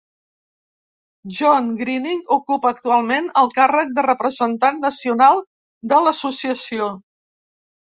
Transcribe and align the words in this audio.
John 1.39 1.67
Greening 1.81 2.25
ocupa 2.37 2.73
actualment 2.77 3.29
el 3.45 3.53
càrrec 3.61 3.95
de 4.01 4.09
representant 4.11 4.85
nacional 4.91 5.43
de 5.95 6.05
l'associació. 6.09 6.95